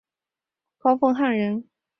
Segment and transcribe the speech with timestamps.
[0.79, 1.67] 高凤翰人。